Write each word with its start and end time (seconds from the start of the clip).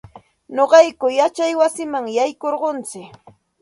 Nuqayku 0.55 1.07
yachay 1.19 1.53
wasiman 1.59 2.05
yaykurquntsik. 2.17 3.11